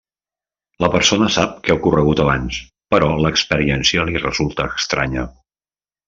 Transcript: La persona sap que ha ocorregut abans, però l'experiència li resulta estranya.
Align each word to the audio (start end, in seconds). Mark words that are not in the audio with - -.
La 0.83 0.87
persona 0.95 1.27
sap 1.35 1.51
que 1.67 1.73
ha 1.73 1.75
ocorregut 1.81 2.23
abans, 2.23 2.57
però 2.95 3.09
l'experiència 3.27 4.07
li 4.11 4.23
resulta 4.27 4.67
estranya. 4.83 5.27